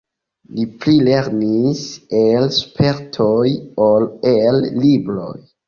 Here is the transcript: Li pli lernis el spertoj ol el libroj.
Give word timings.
Li 0.53 0.63
pli 0.85 0.93
lernis 1.07 1.83
el 2.21 2.49
spertoj 2.57 3.31
ol 3.91 4.11
el 4.35 4.61
libroj. 4.83 5.33